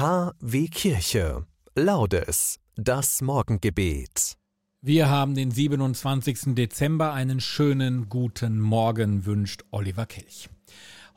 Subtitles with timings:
[0.00, 1.44] KW Kirche.
[1.74, 2.58] Laudes.
[2.74, 4.38] Das Morgengebet.
[4.80, 6.54] Wir haben den 27.
[6.54, 7.12] Dezember.
[7.12, 10.48] Einen schönen guten Morgen wünscht Oliver Kelch.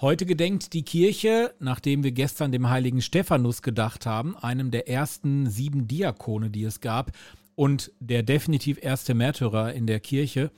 [0.00, 5.48] Heute gedenkt die Kirche, nachdem wir gestern dem heiligen Stephanus gedacht haben, einem der ersten
[5.48, 7.12] sieben Diakone, die es gab
[7.54, 10.50] und der definitiv erste Märtyrer in der Kirche,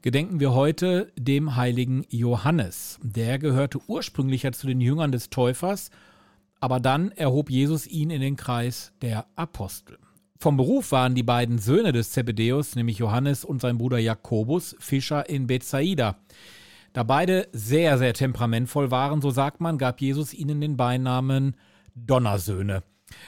[0.00, 3.00] gedenken wir heute dem heiligen Johannes.
[3.02, 5.90] Der gehörte ursprünglich zu den Jüngern des Täufers,
[6.64, 9.98] aber dann erhob Jesus ihn in den Kreis der Apostel.
[10.38, 15.28] Vom Beruf waren die beiden Söhne des Zebedeus, nämlich Johannes und sein Bruder Jakobus, Fischer
[15.28, 16.16] in Bethsaida.
[16.94, 21.54] Da beide sehr, sehr temperamentvoll waren, so sagt man, gab Jesus ihnen den Beinamen
[21.94, 22.82] Donnersöhne.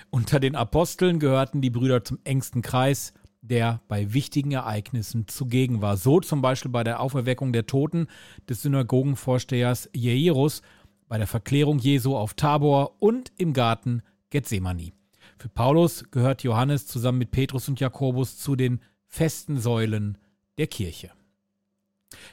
[0.09, 3.13] Unter den Aposteln gehörten die Brüder zum engsten Kreis,
[3.43, 5.99] der bei wichtigen Ereignissen zugegen war.
[5.99, 8.07] So zum Beispiel bei der Auferweckung der Toten
[8.49, 10.63] des Synagogenvorstehers Jairus,
[11.09, 14.93] bei der Verklärung Jesu auf Tabor und im Garten Gethsemane.
[15.39, 20.19] Für Paulus gehört Johannes zusammen mit Petrus und Jakobus zu den festen Säulen
[20.59, 21.11] der Kirche.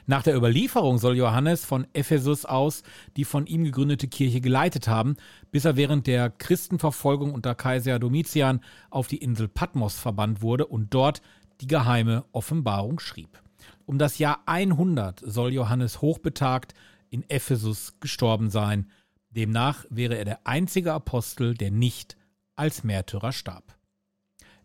[0.06, 2.82] Nach der Überlieferung soll Johannes von Ephesus aus
[3.16, 5.16] die von ihm gegründete Kirche geleitet haben,
[5.50, 10.94] bis er während der Christenverfolgung unter Kaiser Domitian auf die Insel Patmos verbannt wurde und
[10.94, 11.20] dort
[11.60, 13.42] die geheime Offenbarung schrieb.
[13.86, 16.74] Um das Jahr 100 soll Johannes hochbetagt
[17.14, 18.90] in Ephesus gestorben sein.
[19.30, 22.16] Demnach wäre er der einzige Apostel, der nicht
[22.56, 23.76] als Märtyrer starb.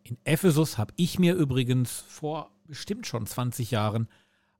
[0.02, 4.08] In Ephesus habe ich mir übrigens vor bestimmt schon 20 Jahren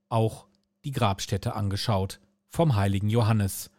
[0.08, 0.46] auch
[0.84, 3.70] die Grabstätte angeschaut vom heiligen Johannes.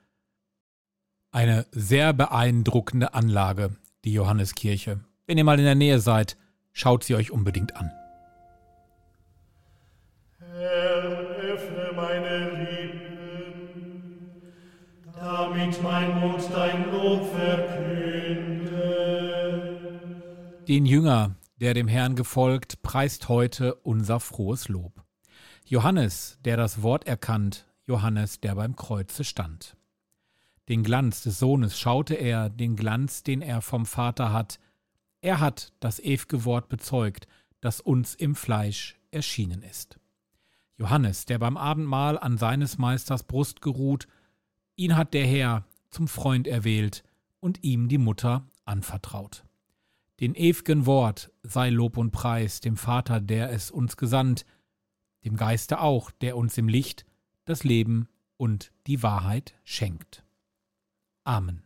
[1.32, 5.00] Eine sehr beeindruckende Anlage, die Johanneskirche.
[5.26, 6.36] Wenn ihr mal in der Nähe seid,
[6.74, 7.92] schaut sie euch unbedingt an.
[10.38, 11.04] Herr,
[11.54, 12.51] öffne meine
[15.52, 18.72] damit mein Mund dein Lob verkünde.
[20.66, 25.04] Den Jünger, der dem Herrn gefolgt, preist heute unser frohes Lob.
[25.66, 29.76] Johannes, der das Wort erkannt, Johannes, der beim Kreuze stand.
[30.70, 34.58] Den Glanz des Sohnes schaute er, den Glanz, den er vom Vater hat.
[35.20, 37.28] Er hat das ew'ge Wort bezeugt,
[37.60, 40.00] das uns im Fleisch erschienen ist.
[40.78, 44.08] Johannes, der beim Abendmahl an seines Meisters Brust geruht,
[44.82, 47.04] ihn hat der Herr zum Freund erwählt
[47.40, 49.44] und ihm die Mutter anvertraut.
[50.20, 54.46] Den ew'gen Wort sei Lob und Preis dem Vater, der es uns gesandt,
[55.24, 57.06] dem Geiste auch, der uns im Licht
[57.46, 60.24] das Leben und die Wahrheit schenkt.
[61.24, 61.64] Amen.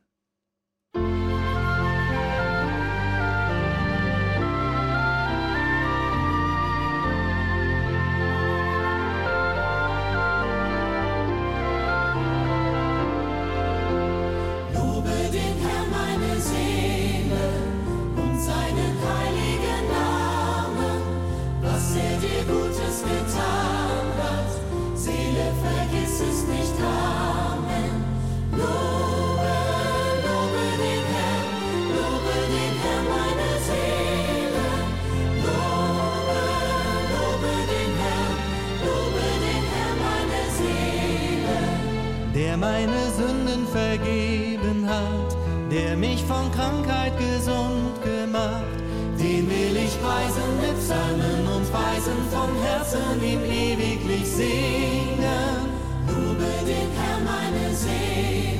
[42.65, 45.37] Meine Sünden vergeben hat,
[45.71, 48.77] der mich von Krankheit gesund gemacht.
[49.19, 55.59] Den will ich preisen mit Psalmen und Weisen vom Herzen ihm ewiglich singen.
[56.07, 58.54] Lobe den Herrn meine Seele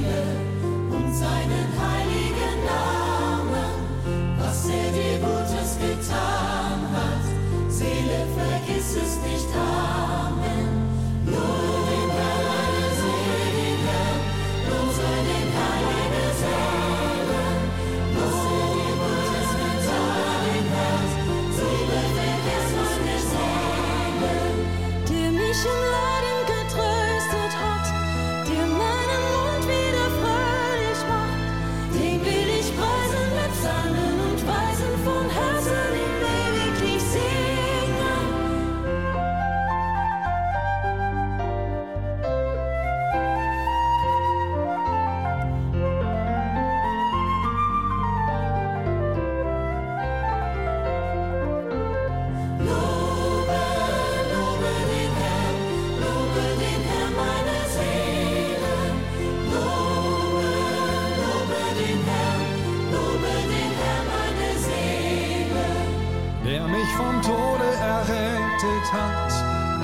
[68.96, 69.32] hat,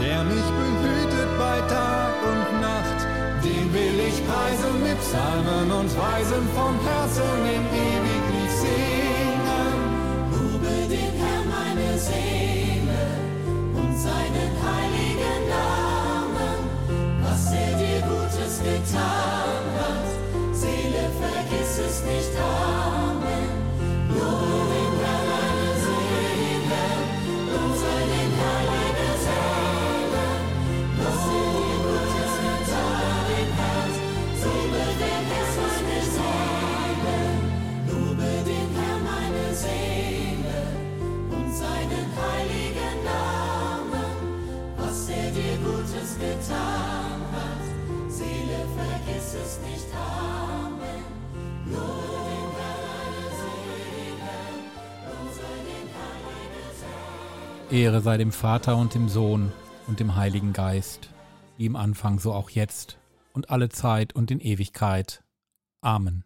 [0.01, 2.99] der mich behütet bei Tag und Nacht.
[3.43, 7.65] Den will ich preisen mit Psalmen und Weisen vom Herzen ihm
[57.71, 59.53] Ehre sei dem Vater und dem Sohn
[59.87, 61.09] und dem Heiligen Geist,
[61.55, 62.97] wie im Anfang so auch jetzt
[63.31, 65.23] und alle Zeit und in Ewigkeit.
[65.79, 66.25] Amen.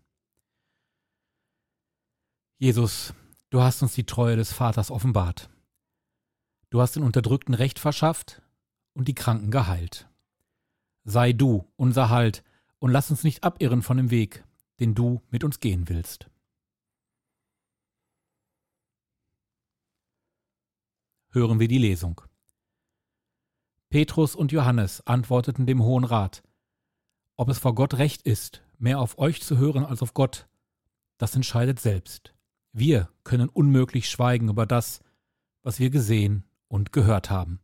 [2.58, 3.14] Jesus,
[3.52, 5.50] du hast uns die Treue des Vaters offenbart.
[6.72, 8.42] Du hast den Unterdrückten Recht verschafft
[8.96, 10.10] und die Kranken geheilt.
[11.04, 12.44] Sei du unser Halt
[12.80, 14.44] und lass uns nicht abirren von dem Weg,
[14.80, 16.28] den du mit uns gehen willst.
[21.36, 22.22] Hören wir die Lesung.
[23.90, 26.42] Petrus und Johannes antworteten dem Hohen Rat,
[27.36, 30.48] ob es vor Gott recht ist, mehr auf euch zu hören als auf Gott,
[31.18, 32.34] das entscheidet selbst.
[32.72, 35.02] Wir können unmöglich schweigen über das,
[35.62, 37.60] was wir gesehen und gehört haben.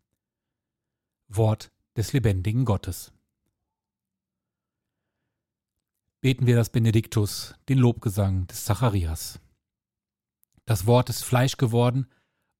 [1.29, 3.13] Wort des lebendigen Gottes.
[6.19, 9.39] Beten wir das Benediktus, den Lobgesang des Zacharias.
[10.65, 12.09] Das Wort ist Fleisch geworden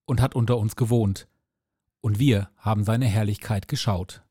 [0.06, 1.28] und hat unter uns gewohnt,
[2.02, 4.24] und wir haben seine Herrlichkeit geschaut.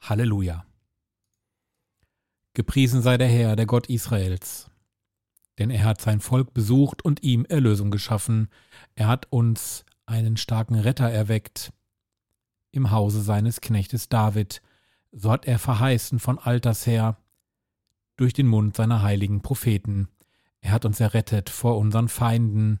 [0.00, 0.66] Halleluja.
[2.54, 4.70] Gepriesen sei der Herr, der Gott Israels.
[5.58, 8.48] Denn er hat sein Volk besucht und ihm Erlösung geschaffen.
[8.94, 11.72] Er hat uns einen starken Retter erweckt
[12.70, 14.60] im Hause seines Knechtes David.
[15.12, 17.16] So hat er verheißen von alters her
[18.16, 20.08] durch den Mund seiner heiligen Propheten.
[20.60, 22.80] Er hat uns errettet vor unseren Feinden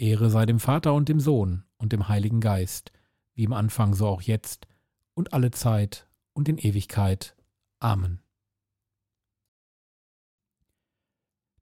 [0.00, 2.92] Ehre sei dem Vater und dem Sohn und dem Heiligen Geist,
[3.34, 4.66] wie im Anfang so auch jetzt
[5.14, 7.36] und alle Zeit und in Ewigkeit.
[7.78, 8.20] Amen.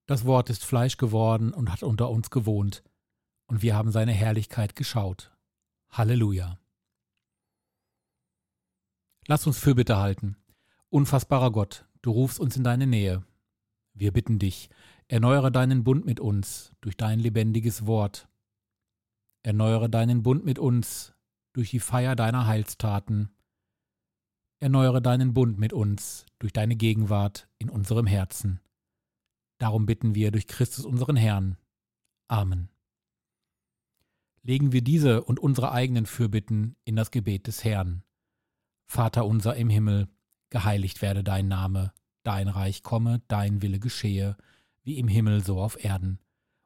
[0.06, 2.82] Das Wort ist Fleisch geworden und hat unter uns gewohnt,
[3.46, 5.32] und wir haben seine Herrlichkeit geschaut.
[5.90, 6.58] Halleluja.
[9.26, 10.36] Lass uns Fürbitte halten.
[10.90, 13.22] Unfassbarer Gott, du rufst uns in deine Nähe.
[13.94, 14.70] Wir bitten dich,
[15.08, 18.28] erneuere deinen Bund mit uns durch dein lebendiges Wort.
[19.44, 21.14] Erneuere deinen Bund mit uns
[21.52, 23.30] durch die Feier deiner Heilstaten.
[24.60, 28.60] Erneuere deinen Bund mit uns durch deine Gegenwart in unserem Herzen.
[29.58, 31.56] Darum bitten wir durch Christus unseren Herrn.
[32.26, 32.68] Amen.
[34.42, 38.02] Legen wir diese und unsere eigenen Fürbitten in das Gebet des Herrn.
[38.86, 40.08] Vater unser im Himmel,
[40.50, 41.92] geheiligt werde dein Name,
[42.24, 44.36] dein Reich komme, dein Wille geschehe,
[44.82, 46.18] wie im Himmel so auf Erden.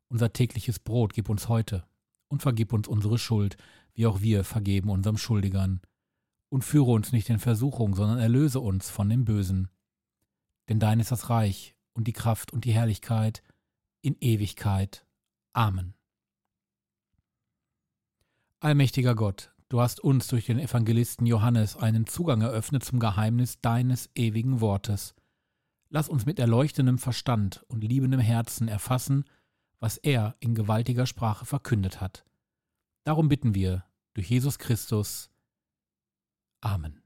[0.09, 1.87] Unser tägliches Brot gib uns heute
[2.33, 3.59] und vergib uns unsere Schuld,
[3.93, 5.83] wie auch wir vergeben unserem Schuldigern.
[6.49, 9.69] Und führe uns nicht in Versuchung, sondern erlöse uns von dem Bösen.
[10.69, 13.43] Denn dein ist das Reich und die Kraft und die Herrlichkeit
[14.01, 15.07] in Ewigkeit.
[15.53, 15.93] Amen.
[18.61, 24.09] Allmächtiger Gott, du hast uns durch den Evangelisten Johannes einen Zugang eröffnet zum Geheimnis deines
[24.15, 25.15] ewigen Wortes.
[25.91, 29.25] Lass uns mit erleuchtendem Verstand und liebendem Herzen erfassen,
[29.83, 32.25] was er in gewaltiger Sprache verkündet hat.
[33.05, 33.85] Darum bitten wir
[34.15, 35.29] durch Jesus Christus.
[36.61, 37.03] Amen.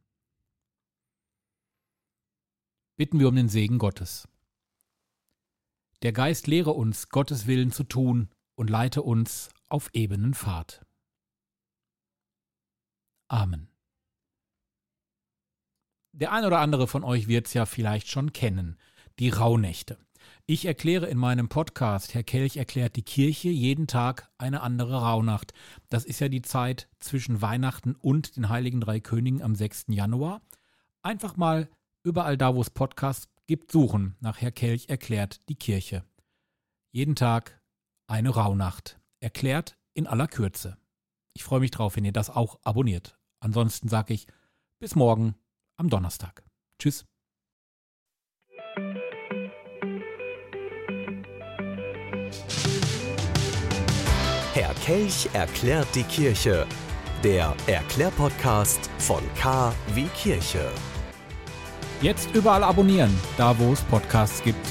[2.98, 4.28] Bitten wir um den Segen Gottes.
[6.02, 10.84] Der Geist lehre uns, Gottes Willen zu tun und leite uns auf ebenen Pfad.
[13.28, 13.70] Amen.
[16.12, 18.78] Der ein oder andere von euch wird es ja vielleicht schon kennen,
[19.18, 20.05] die Rauhnächte.
[20.48, 25.52] Ich erkläre in meinem Podcast, Herr Kelch erklärt die Kirche, jeden Tag eine andere Rauhnacht.
[25.88, 29.86] Das ist ja die Zeit zwischen Weihnachten und den Heiligen Drei Königen am 6.
[29.88, 30.42] Januar.
[31.02, 31.68] Einfach mal
[32.04, 36.04] überall da, wo es Podcasts gibt, suchen nach Herr Kelch erklärt die Kirche.
[36.92, 37.60] Jeden Tag
[38.06, 39.00] eine Rauhnacht.
[39.18, 40.76] Erklärt in aller Kürze.
[41.34, 43.18] Ich freue mich drauf, wenn ihr das auch abonniert.
[43.40, 44.28] Ansonsten sage ich
[44.78, 45.34] bis morgen
[45.76, 46.44] am Donnerstag.
[46.78, 47.04] Tschüss.
[54.86, 56.64] Kelch erklärt die Kirche.
[57.24, 60.70] Der Erklärpodcast von K wie Kirche.
[62.00, 64.64] Jetzt überall abonnieren, da wo es Podcasts gibt.